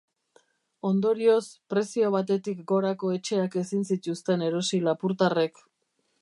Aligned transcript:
Ondorioz, 0.91 1.43
prezio 1.73 2.09
batetik 2.15 2.63
gorako 2.73 3.11
etxeak 3.19 3.59
ezin 3.65 3.87
zituzten 3.93 4.47
erosi 4.49 4.81
lapurtarrek. 4.89 5.63